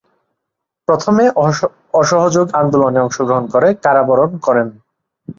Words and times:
প্রথমে 0.87 1.23
অসহযোগ 1.93 2.45
আন্দোলনে 2.53 2.99
অংশগ্রহণ 3.01 3.45
করে 3.53 3.67
কারাবরণ 3.83 4.31
করেন। 4.45 4.67